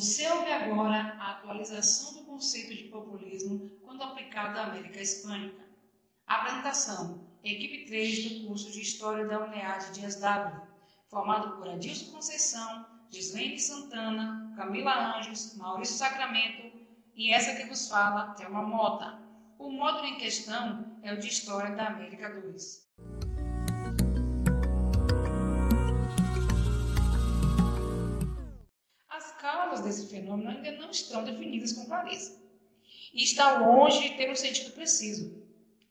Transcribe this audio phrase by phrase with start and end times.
[0.00, 5.62] Você ouve agora a atualização do conceito de populismo quando aplicado à América Hispânica.
[6.26, 10.62] Apresentação: Equipe 3 do curso de História da UNEAD Dias W,
[11.10, 16.78] formado por Adilson Conceição, Gislene Santana, Camila Anjos, Maurício Sacramento
[17.14, 19.20] e essa que vos fala, Thelma Mota.
[19.58, 22.89] O módulo em questão é o de História da América 2.
[29.90, 32.38] Desse fenômeno ainda não estão definidas com clareza
[33.12, 35.42] e está longe de ter um sentido preciso.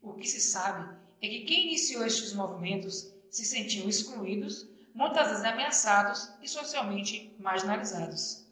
[0.01, 5.43] O que se sabe é que quem iniciou estes movimentos se sentiam excluídos, muitas vezes
[5.43, 8.47] ameaçados e socialmente marginalizados.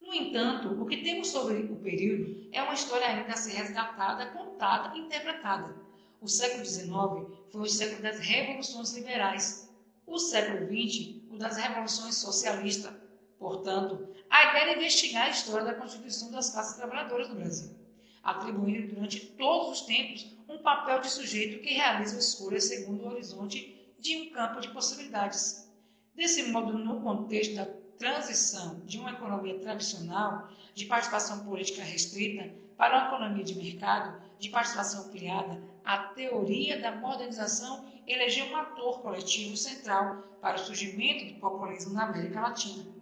[0.00, 4.30] No entanto, o que temos sobre o período é uma história ainda a ser resgatada,
[4.30, 5.76] contada e interpretada.
[6.20, 9.70] O século XIX foi o século das revoluções liberais,
[10.06, 13.01] o século XX, o das revoluções socialistas.
[13.42, 17.74] Portanto, a ideia é investigar a história da constituição das classes trabalhadoras do Brasil,
[18.22, 23.92] atribuindo durante todos os tempos um papel de sujeito que realiza escolhas segundo o horizonte
[23.98, 25.68] de um campo de possibilidades.
[26.14, 27.66] Desse modo, no contexto da
[27.98, 34.50] transição de uma economia tradicional, de participação política restrita, para uma economia de mercado, de
[34.50, 41.40] participação ampliada, a teoria da modernização elegeu um ator coletivo central para o surgimento do
[41.40, 43.01] populismo na América Latina.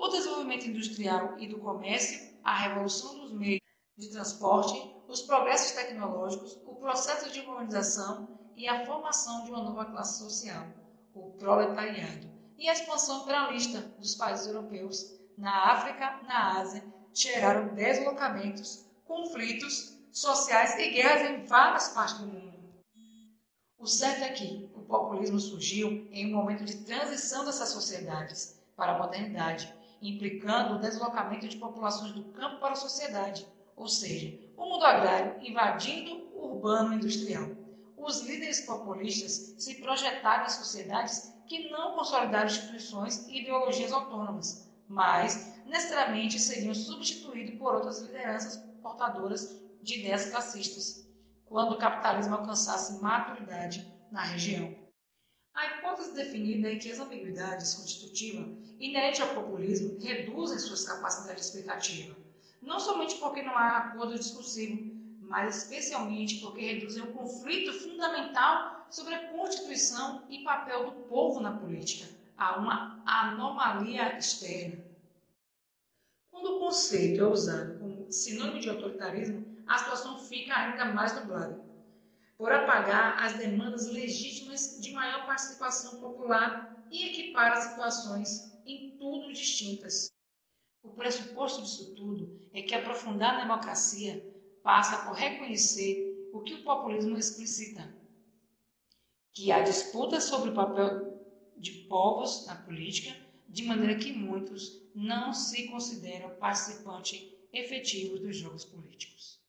[0.00, 3.60] O desenvolvimento industrial e do comércio, a revolução dos meios
[3.98, 9.84] de transporte, os progressos tecnológicos, o processo de urbanização e a formação de uma nova
[9.84, 10.66] classe social,
[11.12, 18.86] o proletariado, e a expansão imperialista dos países europeus na África, na Ásia, geraram deslocamentos,
[19.04, 22.58] conflitos sociais e guerras em várias partes do mundo.
[23.78, 28.94] O certo é que o populismo surgiu em um momento de transição dessas sociedades para
[28.94, 33.46] a modernidade, implicando o deslocamento de populações do campo para a sociedade,
[33.76, 37.48] ou seja, o mundo agrário invadindo o urbano industrial.
[37.96, 45.60] Os líderes populistas se projetaram em sociedades que não consolidaram instituições e ideologias autônomas, mas
[45.66, 51.06] necessariamente seriam substituídos por outras lideranças portadoras de ideias classistas,
[51.46, 54.79] quando o capitalismo alcançasse maturidade na região.
[56.00, 58.46] Hipótese definida é que as ambiguidades constitutivas
[58.78, 62.16] inerentes ao populismo reduzem suas capacidades explicativas,
[62.62, 69.14] não somente porque não há acordo discursivo, mas especialmente porque reduzem o conflito fundamental sobre
[69.14, 74.82] a Constituição e papel do povo na política, a uma anomalia externa.
[76.30, 81.62] Quando o conceito é usado como sinônimo de autoritarismo, a situação fica ainda mais nublada,
[82.40, 89.30] por apagar as demandas legítimas de maior participação popular e equipar as situações em tudo
[89.30, 90.10] distintas.
[90.82, 94.26] O pressuposto disso tudo é que aprofundar a democracia
[94.62, 97.94] passa por reconhecer o que o populismo explicita,
[99.34, 101.22] que há disputa sobre o papel
[101.58, 103.14] de povos na política,
[103.50, 109.39] de maneira que muitos não se consideram participantes efetivos dos jogos políticos.